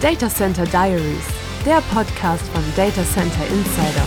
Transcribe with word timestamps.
Data 0.00 0.28
Center 0.28 0.64
Diaries, 0.64 1.26
der 1.66 1.80
Podcast 1.92 2.46
von 2.50 2.62
Data 2.76 3.02
Center 3.02 3.44
Insider. 3.48 4.06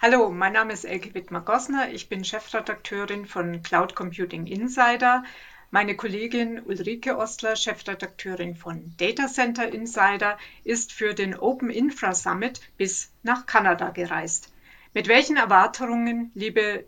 Hallo, 0.00 0.32
mein 0.32 0.54
Name 0.54 0.72
ist 0.72 0.84
Elke 0.84 1.14
Wittmer-Gossner. 1.14 1.92
Ich 1.92 2.08
bin 2.08 2.24
Chefredakteurin 2.24 3.26
von 3.26 3.62
Cloud 3.62 3.94
Computing 3.94 4.48
Insider. 4.48 5.22
Meine 5.70 5.94
Kollegin 5.94 6.60
Ulrike 6.66 7.16
Ostler, 7.16 7.54
Chefredakteurin 7.54 8.56
von 8.56 8.96
Data 8.96 9.28
Center 9.28 9.72
Insider, 9.72 10.36
ist 10.64 10.92
für 10.92 11.14
den 11.14 11.38
Open 11.38 11.70
Infra 11.70 12.12
Summit 12.12 12.60
bis 12.76 13.12
nach 13.22 13.46
Kanada 13.46 13.90
gereist. 13.90 14.52
Mit 14.94 15.06
welchen 15.06 15.36
Erwartungen, 15.36 16.32
liebe 16.34 16.86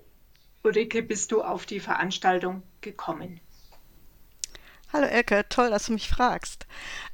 Ulrike, 0.64 1.00
bist 1.04 1.30
du 1.30 1.42
auf 1.42 1.64
die 1.64 1.78
Veranstaltung 1.78 2.64
gekommen? 2.84 3.40
Hallo 4.92 5.06
Elke, 5.06 5.44
toll, 5.48 5.70
dass 5.70 5.86
du 5.86 5.92
mich 5.92 6.08
fragst. 6.08 6.66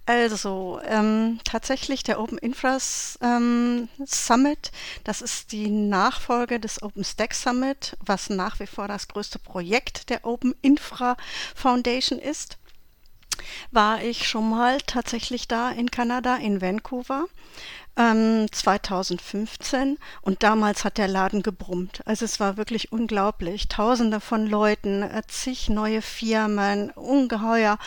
Also, 0.05 0.81
ähm, 0.85 1.41
tatsächlich 1.45 2.03
der 2.03 2.21
Open 2.21 2.37
Infras 2.37 3.19
ähm, 3.23 3.89
Summit, 4.05 4.71
das 5.05 5.23
ist 5.23 5.53
die 5.53 5.71
Nachfolge 5.71 6.61
des 6.61 6.83
OpenStack 6.83 7.33
Summit, 7.33 7.97
was 8.01 8.29
nach 8.29 8.61
wie 8.61 8.67
vor 8.67 8.87
das 8.87 9.09
größte 9.09 9.39
Projekt 9.39 10.11
der 10.11 10.27
Open 10.27 10.55
Infra 10.61 11.17
Foundation 11.55 12.19
ist 12.19 12.60
war 13.71 14.03
ich 14.03 14.29
schon 14.29 14.51
mal 14.51 14.79
tatsächlich 14.87 15.49
da 15.49 15.71
in 15.71 15.91
Kanada, 15.91 16.37
in 16.37 16.61
Vancouver 16.61 17.27
ähm, 17.97 18.47
2015 18.51 19.99
und 20.23 20.43
damals 20.43 20.85
hat 20.85 20.99
der 20.99 21.09
Laden 21.09 21.43
gebrummt. 21.43 22.01
Also 22.07 22.25
es 22.25 22.41
war 22.41 22.57
wirklich 22.57 22.93
unglaublich. 22.93 23.69
Tausende 23.69 24.21
von 24.21 24.47
Leuten, 24.47 25.03
äh, 25.03 25.23
zig 25.27 25.69
neue 25.69 26.03
Firmen, 26.03 26.91
ungeheuer 26.91 27.79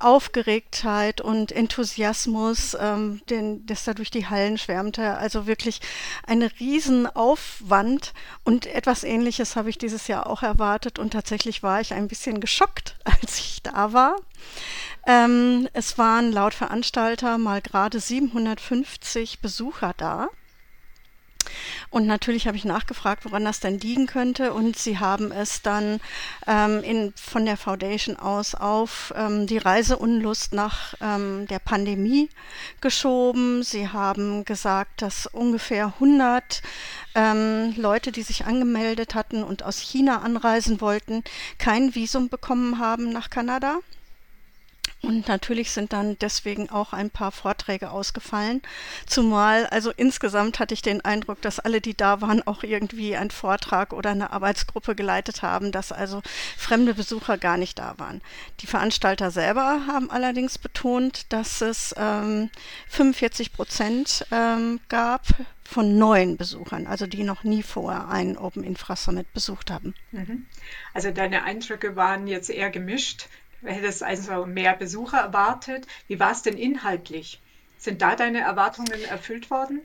Aufgeregtheit 0.00 1.20
und 1.20 1.50
Enthusiasmus, 1.50 2.76
ähm, 2.78 3.22
den, 3.30 3.64
das 3.64 3.84
da 3.84 3.94
durch 3.94 4.10
die 4.10 4.26
Hallen 4.26 4.58
schwärmte. 4.58 5.16
Also 5.16 5.46
wirklich 5.46 5.80
ein 6.26 6.42
Riesenaufwand 6.42 8.12
und 8.44 8.66
etwas 8.66 9.04
Ähnliches 9.04 9.56
habe 9.56 9.70
ich 9.70 9.78
dieses 9.78 10.08
Jahr 10.08 10.26
auch 10.26 10.42
erwartet 10.42 10.98
und 10.98 11.12
tatsächlich 11.12 11.62
war 11.62 11.80
ich 11.80 11.94
ein 11.94 12.08
bisschen 12.08 12.40
geschockt, 12.40 12.96
als 13.04 13.38
ich 13.38 13.62
da 13.62 13.92
war. 13.92 14.16
Ähm, 15.06 15.68
es 15.72 15.98
waren 15.98 16.32
laut 16.32 16.54
Veranstalter 16.54 17.38
mal 17.38 17.60
gerade 17.60 18.00
750 18.00 19.40
Besucher 19.40 19.94
da. 19.96 20.28
Und 21.90 22.06
natürlich 22.06 22.46
habe 22.46 22.56
ich 22.56 22.64
nachgefragt, 22.64 23.24
woran 23.24 23.44
das 23.44 23.60
denn 23.60 23.78
liegen 23.78 24.06
könnte. 24.06 24.52
Und 24.52 24.76
sie 24.76 24.98
haben 24.98 25.30
es 25.32 25.62
dann 25.62 26.00
ähm, 26.46 26.82
in, 26.82 27.12
von 27.16 27.44
der 27.44 27.56
Foundation 27.56 28.16
aus 28.16 28.54
auf 28.54 29.12
ähm, 29.16 29.46
die 29.46 29.58
Reiseunlust 29.58 30.54
nach 30.54 30.94
ähm, 31.00 31.46
der 31.48 31.58
Pandemie 31.58 32.28
geschoben. 32.80 33.62
Sie 33.62 33.88
haben 33.88 34.44
gesagt, 34.44 35.02
dass 35.02 35.26
ungefähr 35.26 35.86
100 35.86 36.62
ähm, 37.14 37.74
Leute, 37.76 38.10
die 38.12 38.22
sich 38.22 38.44
angemeldet 38.46 39.14
hatten 39.14 39.44
und 39.44 39.62
aus 39.62 39.78
China 39.78 40.22
anreisen 40.22 40.80
wollten, 40.80 41.22
kein 41.58 41.94
Visum 41.94 42.28
bekommen 42.28 42.78
haben 42.78 43.10
nach 43.10 43.30
Kanada. 43.30 43.78
Und 45.06 45.28
natürlich 45.28 45.70
sind 45.70 45.92
dann 45.92 46.18
deswegen 46.18 46.70
auch 46.70 46.92
ein 46.92 47.10
paar 47.10 47.32
Vorträge 47.32 47.90
ausgefallen. 47.90 48.62
Zumal, 49.06 49.66
also 49.66 49.90
insgesamt 49.90 50.58
hatte 50.58 50.74
ich 50.74 50.82
den 50.82 51.04
Eindruck, 51.04 51.40
dass 51.42 51.60
alle, 51.60 51.80
die 51.80 51.96
da 51.96 52.20
waren, 52.20 52.46
auch 52.46 52.62
irgendwie 52.62 53.16
einen 53.16 53.30
Vortrag 53.30 53.92
oder 53.92 54.10
eine 54.10 54.32
Arbeitsgruppe 54.32 54.94
geleitet 54.94 55.42
haben, 55.42 55.72
dass 55.72 55.92
also 55.92 56.22
fremde 56.56 56.94
Besucher 56.94 57.38
gar 57.38 57.56
nicht 57.56 57.78
da 57.78 57.94
waren. 57.98 58.22
Die 58.60 58.66
Veranstalter 58.66 59.30
selber 59.30 59.86
haben 59.86 60.10
allerdings 60.10 60.58
betont, 60.58 61.32
dass 61.32 61.60
es 61.60 61.94
ähm, 61.98 62.50
45 62.88 63.52
Prozent 63.52 64.26
ähm, 64.30 64.80
gab 64.88 65.26
von 65.64 65.96
neuen 65.98 66.36
Besuchern, 66.36 66.86
also 66.86 67.06
die 67.06 67.24
noch 67.24 67.42
nie 67.42 67.62
vorher 67.62 68.08
einen 68.08 68.36
Open 68.36 68.62
Infra 68.62 68.96
Summit 68.96 69.32
besucht 69.32 69.70
haben. 69.70 69.94
Mhm. 70.12 70.46
Also 70.92 71.10
deine 71.10 71.42
Eindrücke 71.42 71.96
waren 71.96 72.26
jetzt 72.26 72.50
eher 72.50 72.70
gemischt. 72.70 73.28
Hättest 73.64 74.02
also 74.02 74.46
mehr 74.46 74.74
Besucher 74.74 75.18
erwartet. 75.18 75.86
Wie 76.06 76.20
war 76.20 76.32
es 76.32 76.42
denn 76.42 76.56
inhaltlich? 76.56 77.40
Sind 77.78 78.02
da 78.02 78.16
deine 78.16 78.40
Erwartungen 78.40 79.04
erfüllt 79.04 79.50
worden? 79.50 79.82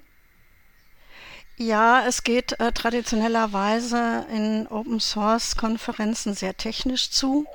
Ja, 1.58 2.06
es 2.08 2.24
geht 2.24 2.58
äh, 2.62 2.72
traditionellerweise 2.72 4.26
in 4.32 4.66
Open 4.68 5.02
Source 5.02 5.58
Konferenzen 5.58 6.34
sehr 6.34 6.56
technisch 6.56 7.12
zu. 7.12 7.46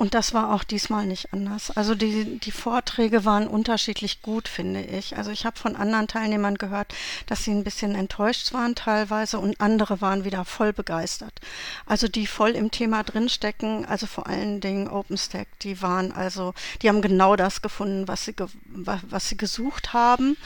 Und 0.00 0.14
das 0.14 0.32
war 0.32 0.54
auch 0.54 0.64
diesmal 0.64 1.04
nicht 1.04 1.34
anders. 1.34 1.70
Also 1.76 1.94
die, 1.94 2.38
die 2.38 2.52
Vorträge 2.52 3.26
waren 3.26 3.46
unterschiedlich 3.46 4.22
gut, 4.22 4.48
finde 4.48 4.80
ich. 4.80 5.18
Also 5.18 5.30
ich 5.30 5.44
habe 5.44 5.58
von 5.58 5.76
anderen 5.76 6.08
Teilnehmern 6.08 6.54
gehört, 6.54 6.94
dass 7.26 7.44
sie 7.44 7.50
ein 7.50 7.64
bisschen 7.64 7.94
enttäuscht 7.94 8.54
waren 8.54 8.74
teilweise 8.74 9.38
und 9.38 9.60
andere 9.60 10.00
waren 10.00 10.24
wieder 10.24 10.46
voll 10.46 10.72
begeistert. 10.72 11.38
Also 11.84 12.08
die 12.08 12.26
voll 12.26 12.52
im 12.52 12.70
Thema 12.70 13.02
drinstecken, 13.02 13.84
also 13.84 14.06
vor 14.06 14.26
allen 14.26 14.62
Dingen 14.62 14.88
OpenStack, 14.88 15.48
die 15.58 15.82
waren 15.82 16.12
also, 16.12 16.54
die 16.80 16.88
haben 16.88 17.02
genau 17.02 17.36
das 17.36 17.60
gefunden, 17.60 18.08
was 18.08 18.24
sie, 18.24 18.32
ge 18.32 18.46
was 18.64 19.28
sie 19.28 19.36
gesucht 19.36 19.92
haben. 19.92 20.38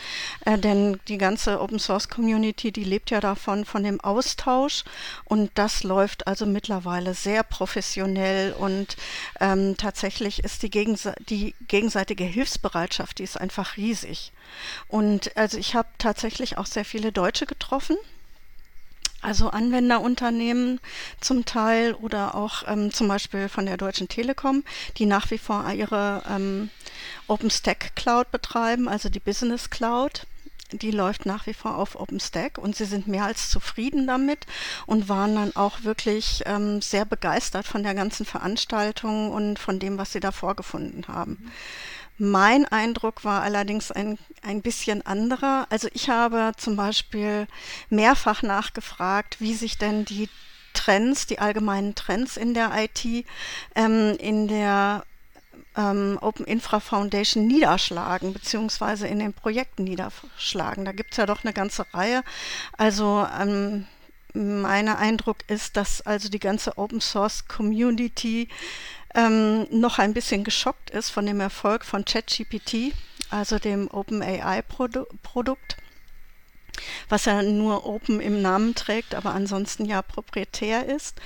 Äh, 0.45 0.59
denn 0.59 0.99
die 1.07 1.17
ganze 1.17 1.61
Open 1.61 1.79
Source 1.79 2.09
Community, 2.09 2.73
die 2.73 2.83
lebt 2.83 3.13
ja 3.13 3.21
davon, 3.21 3.65
von 3.65 3.85
dem 3.85 4.01
Austausch. 4.01 4.83
Und 5.27 5.53
das 5.55 5.85
läuft 5.85 6.27
also 6.27 6.45
mittlerweile 6.45 7.15
sehr 7.15 7.45
professionell 7.45 8.53
und 8.55 8.97
ähm, 9.45 9.77
tatsächlich 9.77 10.43
ist 10.43 10.63
die, 10.63 10.71
gegense 10.71 11.15
die 11.29 11.55
gegenseitige 11.69 12.25
Hilfsbereitschaft, 12.25 13.19
die 13.19 13.25
ist 13.25 13.39
einfach 13.39 13.77
riesig. 13.77 14.33
Und 14.89 15.37
also 15.37 15.59
ich 15.59 15.75
habe 15.75 15.89
tatsächlich 15.99 16.57
auch 16.57 16.65
sehr 16.65 16.87
viele 16.87 17.13
Deutsche 17.13 17.45
getroffen. 17.45 17.97
Also 19.21 19.51
Anwenderunternehmen 19.51 20.81
zum 21.21 21.45
Teil 21.45 21.93
oder 21.93 22.35
auch 22.35 22.63
ähm, 22.67 22.91
zum 22.91 23.09
Beispiel 23.09 23.51
von 23.51 23.67
der 23.67 23.77
Deutschen 23.77 24.09
Telekom, 24.09 24.65
die 24.97 25.07
nach 25.07 25.31
wie 25.31 25.39
vor 25.39 25.71
ihre 25.73 26.23
ähm, 26.29 26.71
OpenStack 27.27 27.95
Cloud 27.97 28.31
betreiben, 28.31 28.89
also 28.89 29.11
die 29.11 29.21
Business 29.21 29.69
Cloud 29.69 30.27
die 30.73 30.91
läuft 30.91 31.27
nach 31.27 31.47
wie 31.47 31.55
vor 31.55 31.77
auf 31.77 31.95
OpenStack 31.97 32.59
und 32.59 32.75
sie 32.77 32.85
sind 32.85 33.07
mehr 33.07 33.25
als 33.25 33.51
zufrieden 33.51 34.07
damit 34.07 34.47
und 34.87 35.09
waren 35.09 35.35
dann 35.35 35.57
auch 35.57 35.83
wirklich 35.85 36.43
ähm, 36.47 36.81
sehr 36.81 37.05
begeistert 37.05 37.67
von 37.67 37.83
der 37.83 37.95
ganzen 37.95 38.27
Veranstaltung 38.27 39.31
und 39.31 39.59
von 39.59 39.79
dem, 39.79 39.99
was 39.99 40.13
sie 40.13 40.21
da 40.21 40.33
vorgefunden 40.33 41.07
haben. 41.09 41.53
Mein 42.17 42.65
Eindruck 42.67 43.25
war 43.25 43.43
allerdings 43.43 43.91
ein, 43.91 44.19
ein 44.43 44.63
bisschen 44.63 45.05
anderer. 45.05 45.67
Also 45.71 45.89
ich 45.93 46.09
habe 46.09 46.53
zum 46.57 46.77
Beispiel 46.77 47.49
mehrfach 47.91 48.43
nachgefragt, 48.43 49.41
wie 49.41 49.55
sich 49.55 49.79
denn 49.79 50.05
die 50.05 50.29
Trends, 50.75 51.27
die 51.27 51.41
allgemeinen 51.41 51.95
Trends 51.95 52.37
in 52.37 52.55
der 52.55 52.71
IT 52.77 53.27
ähm, 53.75 54.17
in 54.19 54.47
der 54.47 55.05
ähm, 55.77 56.19
Open 56.21 56.47
Infra 56.47 56.81
Foundation 56.81 57.47
niederschlagen, 57.47 58.33
beziehungsweise 58.33 59.07
in 59.07 59.19
den 59.19 59.33
Projekten 59.33 59.85
niederschlagen. 59.85 60.85
Da 60.85 60.93
gibt 60.93 61.13
es 61.13 61.17
ja 61.17 61.27
doch 61.27 61.45
eine 61.45 61.53
ganze 61.53 61.87
Reihe. 61.93 62.23
Also 62.77 63.27
ähm, 63.41 63.87
mein 64.35 64.89
Eindruck 64.89 65.39
ist, 65.49 65.77
dass 65.77 66.01
also 66.03 66.29
die 66.29 66.41
ganze 66.41 66.77
Open 66.79 67.01
Source 67.01 67.47
Community 67.47 68.49
ähm, 69.15 69.67
noch 69.71 69.99
ein 69.99 70.13
bisschen 70.13 70.45
geschockt 70.45 70.91
ist 70.91 71.11
von 71.11 71.27
dem 71.27 71.41
Erfolg 71.41 71.85
von 71.85 72.05
ChatGPT, 72.05 72.93
also 73.31 73.59
dem 73.59 73.89
OpenAI 73.91 74.61
-Produ 74.61 75.07
Produkt 75.23 75.77
was 77.09 77.25
ja 77.27 77.43
nur 77.43 77.87
Open 77.87 78.21
im 78.21 78.43
Namen 78.43 78.75
trägt, 78.75 79.15
aber 79.15 79.35
ansonsten 79.35 79.85
ja 79.85 80.03
proprietär 80.03 80.87
ist. 80.87 81.21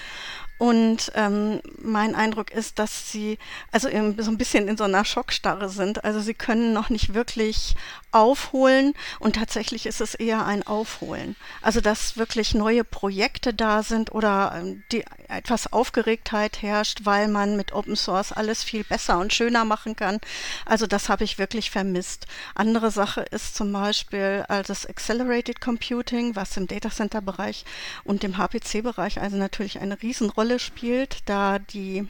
Und 0.59 1.13
ähm, 1.15 1.61
mein 1.81 2.17
Eindruck 2.17 2.51
ist, 2.51 2.81
dass 2.81 3.13
sie 3.13 3.39
also 3.71 3.89
so 3.89 4.31
ein 4.31 4.39
bisschen 4.39 4.67
in 4.67 4.77
so 4.77 4.85
einer 4.85 5.05
Schockstarre 5.05 5.69
sind. 5.69 6.05
Also 6.05 6.21
sie 6.21 6.35
können 6.35 6.73
noch 6.73 6.91
nicht 6.91 7.15
wirklich 7.15 7.77
aufholen 8.11 8.95
und 9.21 9.37
tatsächlich 9.37 9.87
ist 9.87 10.01
es 10.01 10.15
eher 10.15 10.47
ein 10.47 10.67
Aufholen. 10.67 11.37
Also 11.63 11.81
dass 11.81 12.17
wirklich 12.17 12.55
neue 12.55 12.83
Projekte 12.83 13.53
da 13.53 13.83
sind 13.83 14.13
oder 14.13 14.55
ähm, 14.57 14.83
die 14.91 15.05
etwas 15.29 15.73
Aufgeregtheit 15.73 16.63
herrscht, 16.63 17.01
weil 17.05 17.29
man 17.29 17.57
mit 17.57 17.73
Open 17.73 17.97
Source 17.97 18.33
alles 18.33 18.65
viel 18.65 18.83
besser 18.83 19.19
und 19.19 19.33
schöner 19.33 19.65
machen 19.65 19.95
kann. 19.95 20.19
Also 20.65 20.87
das 20.87 21.09
habe 21.09 21.25
ich 21.25 21.39
wirklich 21.39 21.71
vermisst. 21.71 22.27
Andere 22.55 22.91
Sache 22.91 23.21
ist 23.21 23.55
zum 23.55 23.73
Beispiel 23.73 24.45
also 24.49 24.69
das 24.69 24.87
Accelerated 24.87 25.61
Computing, 25.61 26.35
was 26.35 26.57
im 26.57 26.67
Data 26.67 26.91
Center 26.91 27.21
Bereich 27.21 27.65
und 28.05 28.25
im 28.25 28.39
HPC 28.39 28.83
Bereich 28.83 29.21
also 29.21 29.37
natürlich 29.37 29.81
eine 29.81 30.01
Riesenrolle 30.01 30.48
spielt, 30.59 31.19
da 31.27 31.59
die 31.59 32.09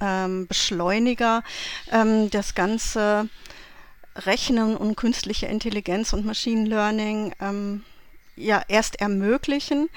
ähm, 0.00 0.46
Beschleuniger 0.46 1.42
ähm, 1.90 2.30
das 2.30 2.54
Ganze 2.54 3.28
Rechnen 4.14 4.76
und 4.76 4.96
künstliche 4.96 5.46
Intelligenz 5.46 6.12
und 6.12 6.26
Machine 6.26 6.68
Learning 6.68 7.34
ähm, 7.40 7.84
ja 8.36 8.62
erst 8.68 9.00
ermöglichen. 9.00 9.88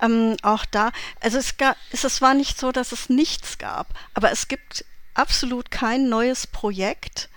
Ähm, 0.00 0.36
auch 0.42 0.64
da, 0.66 0.92
also 1.20 1.38
es, 1.38 1.56
gab, 1.56 1.76
es, 1.90 2.04
es 2.04 2.20
war 2.20 2.34
nicht 2.34 2.58
so, 2.58 2.72
dass 2.72 2.92
es 2.92 3.08
nichts 3.08 3.58
gab, 3.58 3.94
aber 4.14 4.30
es 4.30 4.48
gibt 4.48 4.84
absolut 5.14 5.70
kein 5.70 6.08
neues 6.08 6.46
Projekt. 6.46 7.29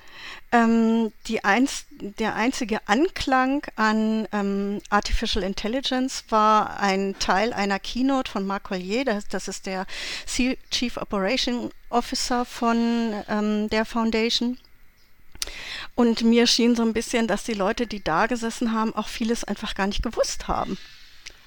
Ähm, 0.53 1.11
einz 1.41 1.85
der 1.99 2.35
einzige 2.35 2.87
Anklang 2.87 3.63
an 3.75 4.27
ähm, 4.31 4.81
Artificial 4.91 5.43
Intelligence 5.43 6.25
war 6.29 6.79
ein 6.79 7.15
Teil 7.17 7.53
einer 7.53 7.79
Keynote 7.79 8.31
von 8.31 8.45
Marc 8.45 8.65
Collier, 8.65 9.03
das, 9.03 9.27
das 9.27 9.47
ist 9.47 9.65
der 9.65 9.87
Chief 10.69 10.97
Operation 10.97 11.71
Officer 11.89 12.45
von 12.45 13.15
ähm, 13.27 13.67
der 13.69 13.83
Foundation. 13.83 14.59
Und 15.95 16.21
mir 16.21 16.45
schien 16.45 16.75
so 16.75 16.83
ein 16.83 16.93
bisschen, 16.93 17.27
dass 17.27 17.43
die 17.43 17.53
Leute, 17.53 17.87
die 17.87 18.03
da 18.03 18.27
gesessen 18.27 18.73
haben, 18.73 18.95
auch 18.95 19.07
vieles 19.07 19.43
einfach 19.43 19.73
gar 19.73 19.87
nicht 19.87 20.03
gewusst 20.03 20.47
haben. 20.47 20.77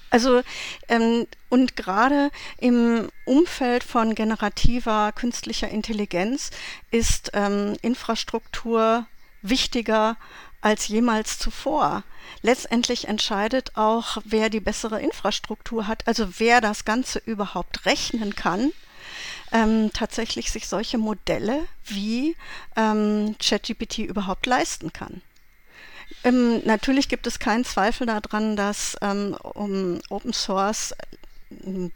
Also 0.09 0.41
ähm, 0.87 1.27
und 1.49 1.75
gerade 1.75 2.31
im 2.57 3.09
Umfeld 3.25 3.83
von 3.83 4.15
generativer 4.15 5.11
künstlicher 5.11 5.69
Intelligenz 5.69 6.51
ist 6.91 7.31
ähm, 7.33 7.75
Infrastruktur 7.81 9.05
wichtiger 9.41 10.17
als 10.61 10.87
jemals 10.87 11.39
zuvor. 11.39 12.03
Letztendlich 12.41 13.07
entscheidet 13.07 13.75
auch, 13.75 14.17
wer 14.25 14.49
die 14.49 14.59
bessere 14.59 15.01
Infrastruktur 15.01 15.87
hat, 15.87 16.07
also 16.07 16.39
wer 16.39 16.61
das 16.61 16.85
Ganze 16.85 17.19
überhaupt 17.19 17.85
rechnen 17.85 18.35
kann, 18.35 18.71
ähm, 19.51 19.91
tatsächlich 19.93 20.51
sich 20.51 20.67
solche 20.67 20.97
Modelle 20.97 21.65
wie 21.85 22.35
ähm, 22.75 23.35
ChatGPT 23.39 23.99
überhaupt 23.99 24.45
leisten 24.45 24.91
kann. 24.91 25.21
Ähm, 26.23 26.61
natürlich 26.65 27.09
gibt 27.09 27.27
es 27.27 27.39
keinen 27.39 27.65
Zweifel 27.65 28.07
daran, 28.07 28.55
dass 28.55 28.97
ähm, 29.01 29.35
um 29.41 29.99
Open 30.09 30.33
Source 30.33 30.91
äh, 30.91 31.89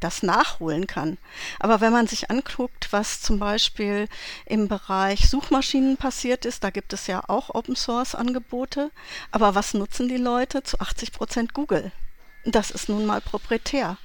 das 0.00 0.22
nachholen 0.22 0.86
kann. 0.86 1.18
Aber 1.58 1.80
wenn 1.80 1.92
man 1.92 2.06
sich 2.06 2.30
anguckt, 2.30 2.88
was 2.90 3.20
zum 3.20 3.38
Beispiel 3.38 4.08
im 4.46 4.68
Bereich 4.68 5.28
Suchmaschinen 5.28 5.96
passiert 5.96 6.44
ist, 6.44 6.64
da 6.64 6.70
gibt 6.70 6.92
es 6.92 7.06
ja 7.06 7.22
auch 7.28 7.54
Open 7.54 7.76
Source 7.76 8.14
Angebote. 8.14 8.90
Aber 9.30 9.54
was 9.54 9.74
nutzen 9.74 10.08
die 10.08 10.16
Leute? 10.16 10.62
Zu 10.62 10.80
80 10.80 11.12
Prozent 11.12 11.54
Google. 11.54 11.92
Das 12.44 12.70
ist 12.70 12.88
nun 12.88 13.06
mal 13.06 13.20
proprietär. 13.20 13.98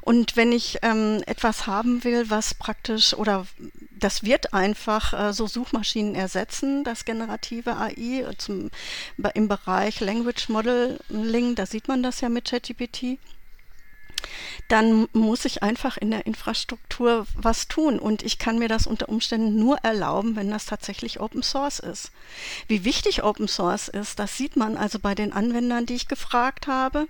Und 0.00 0.36
wenn 0.36 0.52
ich 0.52 0.78
ähm, 0.82 1.22
etwas 1.26 1.66
haben 1.66 2.04
will, 2.04 2.30
was 2.30 2.54
praktisch 2.54 3.14
oder 3.14 3.46
das 3.90 4.22
wird 4.22 4.52
einfach 4.52 5.12
äh, 5.12 5.32
so 5.32 5.46
Suchmaschinen 5.46 6.14
ersetzen, 6.14 6.84
das 6.84 7.04
generative 7.04 7.76
AI 7.76 8.26
zum, 8.38 8.70
im 9.34 9.48
Bereich 9.48 10.00
Language 10.00 10.48
Modeling, 10.48 11.54
da 11.54 11.66
sieht 11.66 11.88
man 11.88 12.02
das 12.02 12.20
ja 12.20 12.28
mit 12.28 12.46
ChatGPT 12.46 13.18
dann 14.68 15.08
muss 15.12 15.44
ich 15.44 15.62
einfach 15.62 15.96
in 15.96 16.10
der 16.10 16.26
Infrastruktur 16.26 17.26
was 17.36 17.68
tun. 17.68 17.98
Und 17.98 18.22
ich 18.22 18.38
kann 18.38 18.58
mir 18.58 18.68
das 18.68 18.86
unter 18.86 19.08
Umständen 19.08 19.58
nur 19.58 19.78
erlauben, 19.78 20.36
wenn 20.36 20.50
das 20.50 20.66
tatsächlich 20.66 21.20
Open 21.20 21.42
Source 21.42 21.78
ist. 21.78 22.10
Wie 22.66 22.84
wichtig 22.84 23.22
Open 23.22 23.48
Source 23.48 23.88
ist, 23.88 24.18
das 24.18 24.36
sieht 24.36 24.56
man 24.56 24.76
also 24.76 24.98
bei 24.98 25.14
den 25.14 25.32
Anwendern, 25.32 25.86
die 25.86 25.94
ich 25.94 26.08
gefragt 26.08 26.66
habe. 26.66 27.08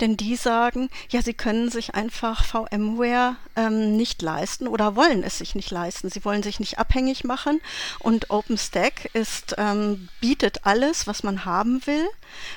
Denn 0.00 0.16
die 0.16 0.36
sagen, 0.36 0.88
ja, 1.10 1.22
sie 1.22 1.34
können 1.34 1.70
sich 1.70 1.94
einfach 1.94 2.44
VMware 2.44 3.36
ähm, 3.56 3.96
nicht 3.96 4.22
leisten 4.22 4.66
oder 4.66 4.96
wollen 4.96 5.22
es 5.22 5.38
sich 5.38 5.54
nicht 5.54 5.70
leisten. 5.70 6.10
Sie 6.10 6.24
wollen 6.24 6.42
sich 6.42 6.60
nicht 6.60 6.78
abhängig 6.78 7.24
machen. 7.24 7.60
Und 7.98 8.30
OpenStack 8.30 9.10
ist, 9.12 9.54
ähm, 9.58 10.08
bietet 10.20 10.64
alles, 10.64 11.06
was 11.06 11.22
man 11.22 11.44
haben 11.44 11.86
will. 11.86 12.08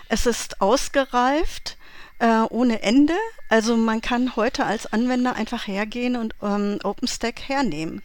Es 0.08 0.26
ist 0.26 0.62
ausgereift 0.62 1.78
äh, 2.22 2.44
ohne 2.50 2.84
Ende. 2.84 3.16
Also 3.50 3.76
man 3.76 4.00
kann 4.00 4.36
heute 4.36 4.66
als 4.66 4.86
Anwender 4.94 5.36
einfach 5.36 5.68
hergehen 5.68 6.16
und 6.16 6.36
ähm, 6.42 6.80
OpenStack 6.84 7.50
hernehmen. 7.50 8.02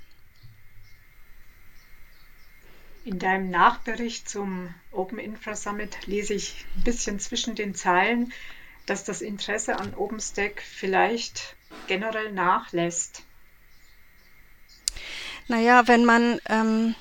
In 3.05 3.21
deinem 3.21 3.51
Nachbericht 3.51 4.29
zum 4.29 4.75
Open 4.91 5.19
Infra 5.19 5.55
Summit 5.55 6.07
lese 6.07 6.35
ich 6.35 6.65
ein 6.77 6.83
bisschen 6.83 7.21
zwischen 7.21 7.55
den 7.55 7.75
Zeilen, 7.75 8.33
dass 8.87 9.05
das 9.05 9.21
Interesse 9.21 9.79
an 9.79 9.95
OpenStack 9.95 10.63
vielleicht 10.63 11.55
generell 11.87 12.33
nachlässt. 12.33 13.23
Naja, 15.47 15.87
wenn 15.87 16.05
man 16.05 16.41
ähm, 16.49 16.95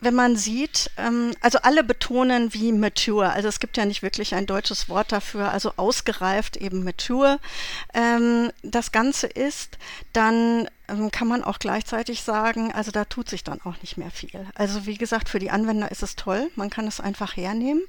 wenn 0.00 0.14
man 0.14 0.36
sieht, 0.36 0.90
ähm, 0.96 1.32
also 1.40 1.58
alle 1.62 1.82
betonen 1.82 2.52
wie 2.52 2.72
mature, 2.72 3.32
also 3.32 3.48
es 3.48 3.60
gibt 3.60 3.76
ja 3.76 3.84
nicht 3.86 4.02
wirklich 4.02 4.34
ein 4.34 4.46
deutsches 4.46 4.88
Wort 4.88 5.10
dafür, 5.12 5.50
also 5.52 5.72
ausgereift 5.76 6.56
eben 6.56 6.84
mature, 6.84 7.38
ähm, 7.94 8.50
das 8.62 8.92
Ganze 8.92 9.26
ist, 9.26 9.78
dann 10.12 10.68
kann 11.10 11.28
man 11.28 11.42
auch 11.42 11.58
gleichzeitig 11.58 12.22
sagen, 12.22 12.72
also 12.72 12.90
da 12.90 13.04
tut 13.04 13.28
sich 13.28 13.44
dann 13.44 13.60
auch 13.62 13.80
nicht 13.80 13.96
mehr 13.96 14.10
viel. 14.10 14.46
Also 14.54 14.86
wie 14.86 14.96
gesagt, 14.96 15.28
für 15.28 15.38
die 15.38 15.50
Anwender 15.50 15.90
ist 15.90 16.02
es 16.02 16.16
toll, 16.16 16.50
man 16.54 16.70
kann 16.70 16.86
es 16.86 17.00
einfach 17.00 17.36
hernehmen. 17.36 17.82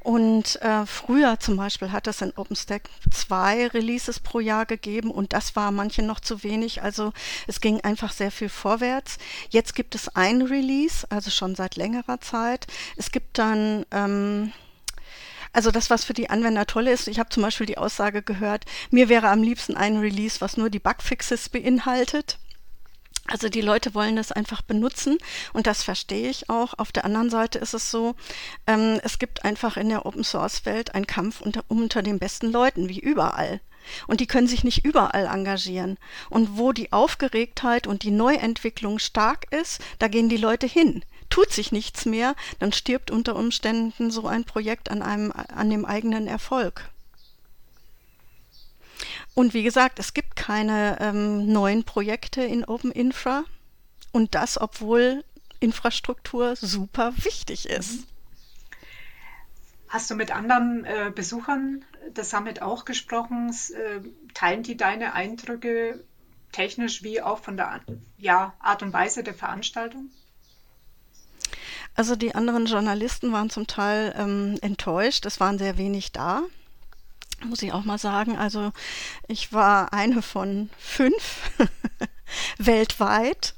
Und 0.00 0.60
äh, 0.62 0.86
früher 0.86 1.38
zum 1.40 1.56
Beispiel 1.56 1.92
hat 1.92 2.06
es 2.06 2.22
in 2.22 2.32
OpenStack 2.36 2.88
zwei 3.10 3.66
Releases 3.68 4.20
pro 4.20 4.40
Jahr 4.40 4.66
gegeben 4.66 5.10
und 5.10 5.32
das 5.32 5.56
war 5.56 5.70
manchen 5.70 6.06
noch 6.06 6.20
zu 6.20 6.42
wenig. 6.42 6.82
Also 6.82 7.12
es 7.46 7.60
ging 7.60 7.80
einfach 7.82 8.12
sehr 8.12 8.30
viel 8.30 8.48
vorwärts. 8.48 9.18
Jetzt 9.50 9.74
gibt 9.74 9.94
es 9.94 10.08
ein 10.14 10.42
Release, 10.42 11.06
also 11.10 11.30
schon 11.30 11.54
seit 11.54 11.76
längerer 11.76 12.20
Zeit. 12.20 12.66
Es 12.96 13.10
gibt 13.10 13.38
dann 13.38 13.84
ähm, 13.90 14.52
also 15.52 15.70
das, 15.70 15.90
was 15.90 16.04
für 16.04 16.14
die 16.14 16.30
Anwender 16.30 16.66
toll 16.66 16.88
ist, 16.88 17.08
ich 17.08 17.18
habe 17.18 17.30
zum 17.30 17.42
Beispiel 17.42 17.66
die 17.66 17.78
Aussage 17.78 18.22
gehört, 18.22 18.64
mir 18.90 19.08
wäre 19.08 19.28
am 19.28 19.42
liebsten 19.42 19.76
ein 19.76 19.98
Release, 19.98 20.40
was 20.40 20.56
nur 20.56 20.70
die 20.70 20.78
Bugfixes 20.78 21.48
beinhaltet. 21.48 22.38
Also 23.30 23.50
die 23.50 23.60
Leute 23.60 23.94
wollen 23.94 24.16
das 24.16 24.32
einfach 24.32 24.62
benutzen 24.62 25.18
und 25.52 25.66
das 25.66 25.82
verstehe 25.82 26.30
ich 26.30 26.48
auch. 26.48 26.74
Auf 26.78 26.92
der 26.92 27.04
anderen 27.04 27.28
Seite 27.28 27.58
ist 27.58 27.74
es 27.74 27.90
so, 27.90 28.14
ähm, 28.66 29.00
es 29.04 29.18
gibt 29.18 29.44
einfach 29.44 29.76
in 29.76 29.90
der 29.90 30.06
Open 30.06 30.24
Source 30.24 30.64
Welt 30.64 30.94
einen 30.94 31.06
Kampf 31.06 31.42
unter, 31.42 31.62
unter 31.68 32.02
den 32.02 32.18
besten 32.18 32.50
Leuten, 32.50 32.88
wie 32.88 33.00
überall. 33.00 33.60
Und 34.06 34.20
die 34.20 34.26
können 34.26 34.48
sich 34.48 34.64
nicht 34.64 34.84
überall 34.84 35.26
engagieren. 35.26 35.98
Und 36.30 36.56
wo 36.56 36.72
die 36.72 36.92
Aufgeregtheit 36.92 37.86
und 37.86 38.02
die 38.02 38.10
Neuentwicklung 38.10 38.98
stark 38.98 39.50
ist, 39.52 39.80
da 39.98 40.08
gehen 40.08 40.28
die 40.28 40.36
Leute 40.36 40.66
hin 40.66 41.02
tut 41.30 41.52
sich 41.52 41.72
nichts 41.72 42.06
mehr, 42.06 42.34
dann 42.58 42.72
stirbt 42.72 43.10
unter 43.10 43.36
Umständen 43.36 44.10
so 44.10 44.26
ein 44.26 44.44
Projekt 44.44 44.90
an, 44.90 45.02
einem, 45.02 45.32
an 45.32 45.70
dem 45.70 45.84
eigenen 45.84 46.26
Erfolg. 46.26 46.88
Und 49.34 49.54
wie 49.54 49.62
gesagt, 49.62 49.98
es 49.98 50.14
gibt 50.14 50.34
keine 50.36 50.98
ähm, 51.00 51.52
neuen 51.52 51.84
Projekte 51.84 52.42
in 52.42 52.64
Open 52.64 52.90
Infra 52.90 53.44
und 54.10 54.34
das, 54.34 54.60
obwohl 54.60 55.24
Infrastruktur 55.60 56.56
super 56.56 57.12
wichtig 57.18 57.68
ist. 57.68 58.06
Hast 59.88 60.10
du 60.10 60.14
mit 60.14 60.30
anderen 60.34 60.84
äh, 60.84 61.10
Besuchern 61.14 61.84
des 62.10 62.30
Summit 62.30 62.62
auch 62.62 62.84
gesprochen? 62.84 63.50
Äh, 63.50 64.00
teilen 64.34 64.62
die 64.62 64.76
deine 64.76 65.14
Eindrücke 65.14 66.04
technisch 66.52 67.02
wie 67.02 67.22
auch 67.22 67.38
von 67.38 67.56
der 67.56 67.80
ja, 68.18 68.54
Art 68.58 68.82
und 68.82 68.92
Weise 68.92 69.22
der 69.22 69.34
Veranstaltung? 69.34 70.10
Also 71.98 72.14
die 72.14 72.36
anderen 72.36 72.66
Journalisten 72.66 73.32
waren 73.32 73.50
zum 73.50 73.66
Teil 73.66 74.14
ähm, 74.16 74.56
enttäuscht. 74.62 75.26
Es 75.26 75.40
waren 75.40 75.58
sehr 75.58 75.78
wenig 75.78 76.12
da, 76.12 76.42
muss 77.44 77.60
ich 77.60 77.72
auch 77.72 77.82
mal 77.82 77.98
sagen. 77.98 78.36
Also 78.36 78.70
ich 79.26 79.52
war 79.52 79.92
eine 79.92 80.22
von 80.22 80.70
fünf 80.78 81.50
weltweit. 82.58 83.56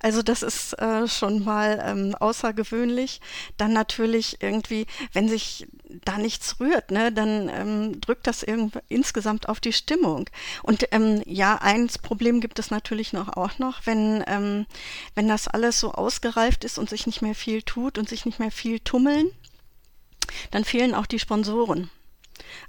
Also 0.00 0.22
das 0.22 0.42
ist 0.42 0.74
äh, 0.74 1.08
schon 1.08 1.44
mal 1.44 1.82
ähm, 1.84 2.14
außergewöhnlich. 2.14 3.20
Dann 3.56 3.72
natürlich 3.72 4.42
irgendwie, 4.42 4.86
wenn 5.12 5.28
sich 5.28 5.66
da 6.04 6.18
nichts 6.18 6.60
rührt, 6.60 6.90
ne, 6.90 7.12
dann 7.12 7.48
ähm, 7.48 8.00
drückt 8.00 8.26
das 8.26 8.44
insgesamt 8.88 9.48
auf 9.48 9.60
die 9.60 9.72
Stimmung. 9.72 10.28
Und 10.62 10.88
ähm, 10.92 11.22
ja, 11.26 11.56
eins 11.56 11.98
Problem 11.98 12.40
gibt 12.40 12.58
es 12.58 12.70
natürlich 12.70 13.12
noch 13.12 13.36
auch 13.36 13.58
noch, 13.58 13.86
wenn, 13.86 14.22
ähm, 14.26 14.66
wenn 15.14 15.28
das 15.28 15.48
alles 15.48 15.80
so 15.80 15.92
ausgereift 15.92 16.64
ist 16.64 16.78
und 16.78 16.90
sich 16.90 17.06
nicht 17.06 17.22
mehr 17.22 17.34
viel 17.34 17.62
tut 17.62 17.98
und 17.98 18.08
sich 18.08 18.26
nicht 18.26 18.38
mehr 18.38 18.50
viel 18.50 18.80
tummeln, 18.80 19.30
dann 20.50 20.64
fehlen 20.64 20.94
auch 20.94 21.06
die 21.06 21.18
Sponsoren. 21.18 21.90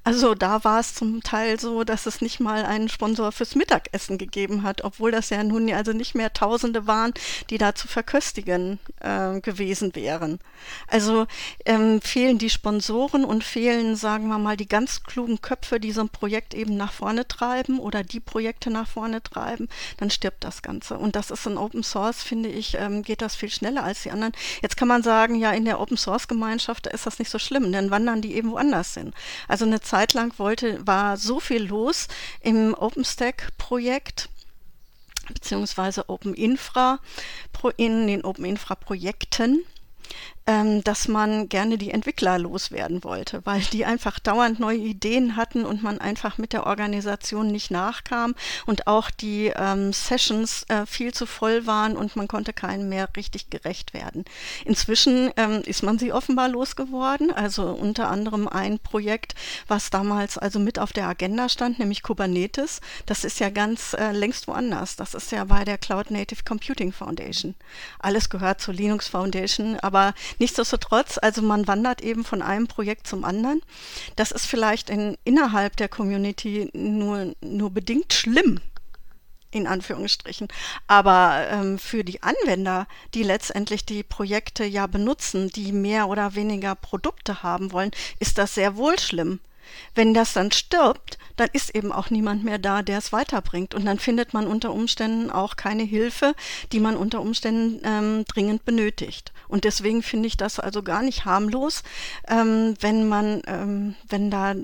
Also 0.04 0.36
da 0.36 0.64
war 0.64 0.80
es 0.80 0.96
zum 0.96 1.22
Teil 1.22 1.60
so, 1.60 1.84
dass 1.84 2.06
es 2.06 2.22
nicht 2.22 2.40
mal 2.40 2.66
einen 2.66 2.90
Sponsor 2.90 3.32
fürs 3.32 3.56
Mittagessen 3.56 4.18
gegeben 4.18 4.64
hat, 4.64 4.84
obwohl 4.84 5.12
das 5.12 5.30
ja 5.30 5.44
nun 5.44 5.72
also 5.74 5.92
nicht 5.92 6.16
mehr 6.16 6.34
Tausende 6.34 6.88
waren, 6.88 7.14
die 7.50 7.58
da 7.58 7.76
zu 7.76 7.88
verköstigen 7.88 8.80
äh, 9.02 9.42
gewesen 9.42 9.96
wären. 9.96 10.40
Also 10.88 11.28
ähm, 11.66 12.02
fehlen 12.02 12.38
die 12.38 12.50
Sponsoren 12.50 13.26
und 13.26 13.44
fehlen, 13.44 13.96
sagen 13.96 14.28
wir 14.28 14.38
mal, 14.38 14.56
die 14.56 14.68
ganz 14.68 15.04
klugen 15.04 15.42
Köpfe, 15.42 15.80
die 15.80 15.92
so 15.92 16.02
ein 16.02 16.10
Projekt 16.10 16.54
eben 16.54 16.78
nach 16.78 16.94
vorne 16.94 17.28
treiben 17.28 17.80
oder 17.80 18.04
die 18.04 18.20
Projekte 18.20 18.70
nach 18.70 18.88
vorne 18.88 19.22
treiben, 19.22 19.68
dann 19.98 20.10
stirbt 20.10 20.44
das 20.44 20.62
Ganze. 20.62 20.98
Und 20.98 21.16
das 21.16 21.32
ist 21.32 21.46
in 21.46 21.58
Open 21.58 21.84
Source, 21.84 22.24
finde 22.24 22.50
ich, 22.50 22.76
ähm, 22.76 23.04
geht 23.04 23.22
das 23.22 23.36
viel 23.36 23.50
schneller 23.50 23.84
als 23.84 24.04
die 24.04 24.12
anderen. 24.12 24.34
Jetzt 24.62 24.78
kann 24.78 24.88
man 24.88 25.04
sagen, 25.04 25.36
ja, 25.36 25.52
in 25.52 25.66
der 25.66 25.80
Open 25.80 25.98
Source 25.98 26.28
Gemeinschaft 26.28 26.88
ist 26.88 27.06
das 27.06 27.20
nicht 27.20 27.30
so 27.30 27.40
schlimm, 27.40 27.72
dann 27.72 27.92
wandern 27.92 28.22
die 28.22 28.36
eben 28.36 28.52
woanders 28.52 28.94
hin. 28.94 29.14
Also 29.48 29.57
eine 29.66 29.82
Zeit 29.82 30.14
lang 30.14 30.38
wollte, 30.38 30.86
war 30.86 31.18
so 31.18 31.40
viel 31.40 31.64
los 31.64 32.08
im 32.42 32.74
OpenStack-Projekt 32.74 34.30
beziehungsweise 35.34 36.10
Open 36.10 36.34
Infra 36.34 37.00
in 37.76 38.08
den 38.08 38.24
Open 38.24 38.46
Infra 38.46 38.76
Projekten 38.76 39.64
ähm, 40.48 40.84
dass 40.84 41.08
man 41.08 41.50
gerne 41.50 41.78
die 41.78 41.92
Entwickler 41.92 42.40
loswerden 42.40 43.04
wollte, 43.04 43.42
weil 43.46 43.62
die 43.74 43.86
einfach 43.86 44.18
dauernd 44.18 44.60
neue 44.60 44.78
Ideen 44.78 45.36
hatten 45.36 45.66
und 45.66 45.84
man 45.84 46.00
einfach 46.00 46.38
mit 46.38 46.54
der 46.54 46.66
Organisation 46.66 47.48
nicht 47.48 47.70
nachkam 47.70 48.34
und 48.66 48.88
auch 48.88 49.12
die 49.12 49.52
ähm, 49.56 49.92
Sessions 49.92 50.64
äh, 50.70 50.86
viel 50.86 51.14
zu 51.14 51.26
voll 51.26 51.68
waren 51.68 51.98
und 51.98 52.16
man 52.16 52.28
konnte 52.28 52.54
keinem 52.54 52.88
mehr 52.90 53.10
richtig 53.16 53.50
gerecht 53.50 53.94
werden. 53.94 54.24
Inzwischen 54.64 55.32
ähm, 55.36 55.62
ist 55.66 55.84
man 55.84 56.00
sie 56.00 56.14
offenbar 56.14 56.48
losgeworden, 56.48 57.32
also 57.32 57.64
unter 57.64 58.10
anderem 58.10 58.48
ein 58.48 58.80
Projekt, 58.80 59.36
was 59.68 59.90
damals 59.90 60.38
also 60.38 60.60
mit 60.60 60.80
auf 60.80 60.94
der 60.94 61.08
Agenda 61.08 61.50
stand, 61.50 61.80
nämlich 61.80 62.04
Kubernetes. 62.04 62.80
Das 63.06 63.26
ist 63.26 63.40
ja 63.40 63.50
ganz 63.50 63.94
äh, 63.94 64.12
längst 64.12 64.48
woanders. 64.48 64.96
Das 64.96 65.14
ist 65.14 65.32
ja 65.32 65.44
bei 65.44 65.66
der 65.66 65.78
Cloud 65.78 66.10
Native 66.10 66.44
Computing 66.46 66.94
Foundation. 66.94 67.56
Alles 68.00 68.30
gehört 68.30 68.62
zur 68.62 68.74
Linux 68.74 69.10
Foundation, 69.10 69.78
aber 69.82 70.14
Nichtsdestotrotz, 70.40 71.18
also 71.22 71.42
man 71.42 71.68
wandert 71.68 72.02
eben 72.02 72.24
von 72.24 72.42
einem 72.42 72.68
Projekt 72.68 73.08
zum 73.08 73.24
anderen. 73.24 73.62
Das 74.16 74.32
ist 74.32 74.46
vielleicht 74.46 74.90
in, 74.90 75.18
innerhalb 75.24 75.76
der 75.78 75.90
Community 75.90 76.70
nur, 76.74 77.34
nur 77.42 77.72
bedingt 77.72 78.14
schlimm, 78.14 78.60
in 79.52 79.68
Anführungsstrichen. 79.68 80.48
Aber 80.88 81.48
ähm, 81.50 81.80
für 81.80 82.04
die 82.04 82.22
Anwender, 82.22 82.88
die 83.14 83.24
letztendlich 83.24 83.86
die 83.86 84.04
Projekte 84.04 84.64
ja 84.66 84.88
benutzen, 84.88 85.50
die 85.50 85.72
mehr 85.72 86.08
oder 86.08 86.36
weniger 86.36 86.76
Produkte 86.76 87.42
haben 87.44 87.72
wollen, 87.72 87.92
ist 88.20 88.38
das 88.38 88.54
sehr 88.54 88.78
wohl 88.78 89.00
schlimm. 89.00 89.40
Wenn 89.96 90.14
das 90.14 90.34
dann 90.34 90.52
stirbt, 90.52 91.18
dann 91.36 91.50
ist 91.54 91.76
eben 91.76 91.92
auch 91.92 92.10
niemand 92.10 92.44
mehr 92.44 92.58
da, 92.58 92.82
der 92.82 92.98
es 92.98 93.14
weiterbringt. 93.14 93.74
Und 93.74 93.86
dann 93.86 94.00
findet 94.00 94.34
man 94.34 94.48
unter 94.48 94.72
Umständen 94.72 95.30
auch 95.30 95.56
keine 95.56 95.84
Hilfe, 95.84 96.34
die 96.72 96.80
man 96.80 96.98
unter 96.98 97.22
Umständen 97.22 97.82
ähm, 97.84 98.26
dringend 98.26 98.66
benötigt. 98.66 99.32
Und 99.48 99.64
deswegen 99.64 100.04
finde 100.04 100.28
ich 100.28 100.38
das 100.38 100.60
also 100.60 100.84
gar 100.84 101.02
nicht 101.02 101.26
harmlos, 101.26 101.84
ähm, 102.28 102.76
wenn 102.80 103.08
man, 103.08 103.42
ähm, 103.48 103.96
wenn 104.10 104.30
da 104.30 104.56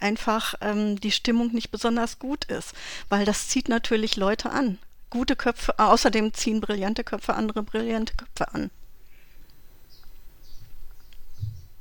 einfach 0.00 0.54
ähm, 0.60 1.00
die 1.00 1.12
Stimmung 1.12 1.52
nicht 1.52 1.70
besonders 1.70 2.18
gut 2.18 2.44
ist, 2.44 2.74
weil 3.08 3.24
das 3.24 3.48
zieht 3.48 3.68
natürlich 3.68 4.16
Leute 4.16 4.50
an. 4.50 4.78
Gute 5.10 5.36
Köpfe, 5.36 5.78
außerdem 5.78 6.34
ziehen 6.34 6.60
brillante 6.60 7.04
Köpfe 7.04 7.34
andere 7.34 7.62
brillante 7.62 8.14
Köpfe 8.14 8.52
an. 8.52 8.70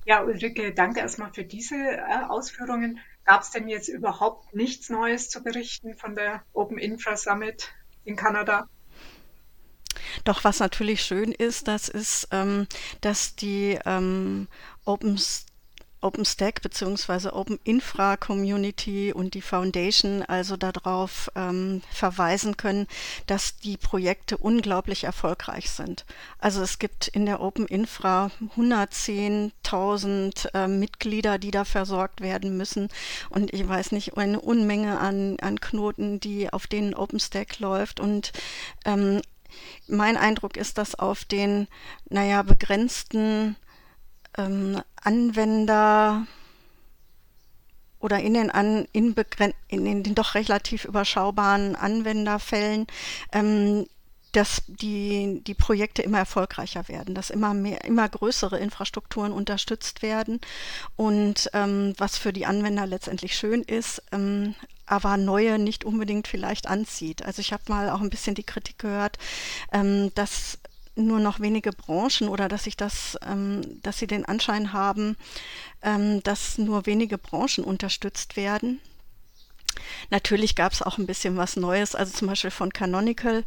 Ja, 0.08 0.24
Ulrike, 0.24 0.74
danke 0.74 1.02
erstmal 1.02 1.34
für 1.34 1.44
diese 1.44 1.76
äh, 1.76 2.24
Ausführungen. 2.30 3.00
Gab 3.26 3.42
es 3.42 3.52
denn 3.52 3.68
jetzt 3.68 3.90
überhaupt 3.90 4.56
nichts 4.56 4.90
Neues 4.90 5.30
zu 5.30 5.44
berichten 5.44 5.98
von 5.98 6.16
der 6.16 6.44
Open 6.54 6.78
Infra 6.78 7.18
Summit 7.18 7.74
in 8.06 8.16
Kanada? 8.16 8.70
Doch 10.24 10.46
was 10.46 10.62
natürlich 10.62 11.02
schön 11.02 11.34
ist, 11.34 11.68
das 11.68 11.90
ist, 11.90 12.30
ähm, 12.32 12.68
dass 13.02 13.36
die 13.36 13.78
ähm, 13.86 14.48
Open 14.86 15.20
OpenStack 16.02 16.62
bzw. 16.62 17.30
Open 17.30 17.60
Infra 17.64 18.18
Community 18.18 19.14
und 19.14 19.34
die 19.34 19.42
Foundation 19.42 20.24
also 20.24 20.58
darauf 20.58 21.32
ähm, 21.36 21.82
verweisen 21.92 22.58
können, 22.58 22.88
dass 23.26 23.58
die 23.58 23.78
Projekte 23.78 24.38
unglaublich 24.38 25.04
erfolgreich 25.06 25.70
sind. 25.70 26.06
Also 26.40 26.62
es 26.62 26.80
gibt 26.80 27.08
in 27.08 27.26
der 27.26 27.42
Open 27.42 27.66
Infra 27.68 28.32
110.000 28.56 30.54
äh, 30.54 30.68
Mitglieder, 30.68 31.38
die 31.38 31.52
da 31.52 31.66
versorgt 31.66 32.22
werden 32.22 32.58
müssen 32.58 32.90
und 33.30 33.54
ich 33.54 33.68
weiß 33.68 33.92
nicht, 33.92 34.18
eine 34.18 34.40
Unmenge 34.40 35.00
an, 35.00 35.38
an 35.42 35.60
Knoten, 35.60 36.20
die 36.20 36.52
auf 36.52 36.68
denen 36.68 36.94
OpenStack 36.94 37.60
läuft 37.60 38.00
und 38.00 38.32
ähm, 38.86 39.22
mein 39.88 40.18
Eindruck 40.18 40.58
ist, 40.58 40.78
dass 40.78 40.96
auf 40.96 41.26
den, 41.26 41.68
naja, 42.10 42.44
begrenzten 42.44 43.56
ähm, 44.38 44.82
Anwender 45.02 46.26
oder 48.00 48.20
in 48.20 48.34
den, 48.36 48.52
an, 48.52 48.88
in, 48.92 49.16
in, 49.68 49.86
in 49.86 50.04
den 50.04 50.16
doch 50.16 50.36
relativ 50.36 50.86
überschaubaren 50.86 51.76
Anwenderfällen 51.76 52.88
ähm, 53.32 53.88
dass 54.38 54.62
die, 54.68 55.42
die 55.46 55.56
Projekte 55.56 56.02
immer 56.02 56.20
erfolgreicher 56.20 56.88
werden, 56.88 57.16
dass 57.16 57.30
immer 57.30 57.56
mehr, 57.56 57.84
immer 57.86 58.08
größere 58.08 58.60
Infrastrukturen 58.60 59.32
unterstützt 59.32 60.02
werden 60.04 60.42
und 60.96 61.50
ähm, 61.54 61.94
was 61.98 62.18
für 62.18 62.34
die 62.34 62.46
Anwender 62.46 62.86
letztendlich 62.86 63.36
schön 63.36 63.64
ist, 63.64 64.04
ähm, 64.12 64.54
aber 64.86 65.18
neue 65.18 65.58
nicht 65.60 65.86
unbedingt 65.86 66.28
vielleicht 66.28 66.68
anzieht. 66.68 67.26
Also 67.26 67.40
ich 67.40 67.52
habe 67.52 67.64
mal 67.68 67.90
auch 67.90 68.02
ein 68.02 68.10
bisschen 68.12 68.36
die 68.36 68.44
Kritik 68.44 68.78
gehört, 68.78 69.18
ähm, 69.72 70.12
dass 70.14 70.60
nur 70.98 71.20
noch 71.20 71.40
wenige 71.40 71.72
Branchen 71.72 72.28
oder 72.28 72.48
dass 72.48 72.66
sich 72.66 72.78
das, 72.78 73.18
ähm, 73.26 73.82
dass 73.84 74.00
sie 74.00 74.08
den 74.08 74.26
Anschein 74.26 74.74
haben, 74.74 75.16
ähm, 75.82 76.22
dass 76.24 76.58
nur 76.58 76.86
wenige 76.86 77.18
Branchen 77.18 77.64
unterstützt 77.64 78.36
werden. 78.36 78.80
Natürlich 80.10 80.56
gab 80.56 80.74
es 80.74 80.82
auch 80.82 80.98
ein 80.98 81.06
bisschen 81.06 81.38
was 81.38 81.56
Neues, 81.56 81.96
also 81.96 82.12
zum 82.12 82.28
Beispiel 82.28 82.52
von 82.52 82.74
Canonical. 82.74 83.44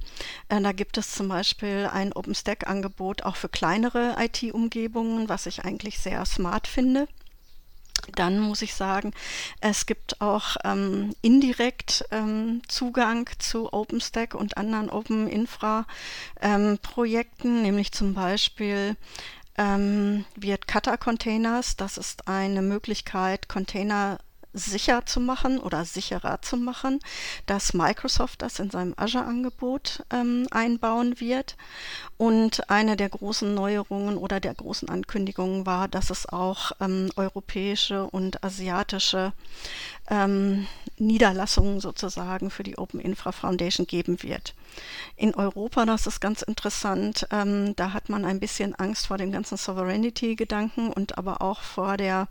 Äh, 0.48 0.60
da 0.60 0.72
gibt 0.72 0.98
es 0.98 1.12
zum 1.12 1.28
Beispiel 1.28 1.88
ein 1.92 2.12
OpenStack-Angebot 2.12 3.22
auch 3.22 3.36
für 3.36 3.48
kleinere 3.48 4.16
IT-Umgebungen, 4.18 5.28
was 5.28 5.46
ich 5.46 5.64
eigentlich 5.64 5.98
sehr 5.98 6.24
smart 6.26 6.66
finde. 6.66 7.08
Dann 8.14 8.40
muss 8.40 8.62
ich 8.62 8.74
sagen, 8.74 9.12
es 9.60 9.86
gibt 9.86 10.20
auch 10.20 10.56
ähm, 10.64 11.14
indirekt 11.22 12.04
ähm, 12.10 12.62
Zugang 12.68 13.28
zu 13.38 13.72
OpenStack 13.72 14.34
und 14.34 14.56
anderen 14.56 14.90
Open 14.90 15.28
Infra 15.28 15.86
ähm, 16.40 16.78
Projekten, 16.82 17.62
nämlich 17.62 17.92
zum 17.92 18.14
Beispiel 18.14 18.96
ähm, 19.58 20.24
wird 20.36 20.66
Kata 20.66 20.96
Containers. 20.96 21.76
Das 21.76 21.98
ist 21.98 22.28
eine 22.28 22.62
Möglichkeit, 22.62 23.48
Container 23.48 24.18
sicher 24.52 25.06
zu 25.06 25.20
machen 25.20 25.58
oder 25.58 25.84
sicherer 25.84 26.42
zu 26.42 26.56
machen, 26.56 27.00
dass 27.46 27.74
Microsoft 27.74 28.42
das 28.42 28.58
in 28.58 28.70
seinem 28.70 28.94
Azure-Angebot 28.96 30.04
ähm, 30.12 30.46
einbauen 30.50 31.20
wird. 31.20 31.56
Und 32.16 32.68
eine 32.70 32.96
der 32.96 33.08
großen 33.08 33.54
Neuerungen 33.54 34.16
oder 34.16 34.40
der 34.40 34.54
großen 34.54 34.88
Ankündigungen 34.88 35.66
war, 35.66 35.88
dass 35.88 36.10
es 36.10 36.28
auch 36.28 36.72
ähm, 36.80 37.10
europäische 37.16 38.04
und 38.04 38.42
asiatische 38.44 39.32
ähm, 40.10 40.66
Niederlassungen 40.98 41.80
sozusagen 41.80 42.50
für 42.50 42.62
die 42.62 42.76
Open 42.76 43.00
Infra 43.00 43.32
Foundation 43.32 43.86
geben 43.86 44.22
wird. 44.22 44.54
In 45.16 45.34
Europa, 45.34 45.86
das 45.86 46.06
ist 46.06 46.20
ganz 46.20 46.42
interessant, 46.42 47.26
ähm, 47.30 47.74
da 47.76 47.92
hat 47.92 48.08
man 48.08 48.24
ein 48.24 48.40
bisschen 48.40 48.74
Angst 48.74 49.06
vor 49.06 49.16
dem 49.16 49.32
ganzen 49.32 49.56
Sovereignty-Gedanken 49.56 50.92
und 50.92 51.16
aber 51.16 51.40
auch 51.40 51.62
vor 51.62 51.96
der 51.96 52.28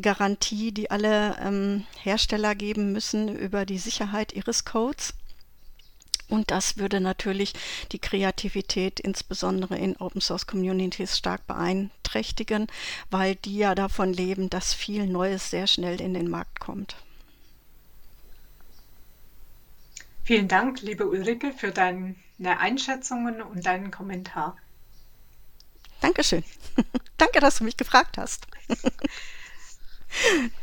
Garantie, 0.00 0.72
die 0.72 0.90
alle 0.90 1.36
ähm, 1.40 1.84
Hersteller 2.02 2.54
geben 2.54 2.92
müssen 2.92 3.28
über 3.28 3.64
die 3.66 3.78
Sicherheit 3.78 4.32
ihres 4.32 4.64
Codes. 4.64 5.14
Und 6.28 6.50
das 6.50 6.78
würde 6.78 7.00
natürlich 7.00 7.52
die 7.92 7.98
Kreativität 7.98 9.00
insbesondere 9.00 9.76
in 9.76 9.96
Open 9.98 10.22
Source 10.22 10.46
Communities 10.46 11.18
stark 11.18 11.46
beeinträchtigen, 12.12 12.66
weil 13.10 13.36
die 13.36 13.56
ja 13.56 13.74
davon 13.74 14.12
leben, 14.12 14.50
dass 14.50 14.74
viel 14.74 15.06
Neues 15.06 15.50
sehr 15.50 15.66
schnell 15.66 16.00
in 16.00 16.14
den 16.14 16.30
Markt 16.30 16.60
kommt. 16.60 16.96
Vielen 20.24 20.48
Dank, 20.48 20.80
liebe 20.82 21.06
Ulrike, 21.06 21.52
für 21.52 21.72
deine 21.72 22.14
Einschätzungen 22.38 23.42
und 23.42 23.66
deinen 23.66 23.90
Kommentar. 23.90 24.56
Dankeschön. 26.00 26.44
Danke, 27.18 27.40
dass 27.40 27.58
du 27.58 27.64
mich 27.64 27.76
gefragt 27.76 28.18
hast. 28.18 28.46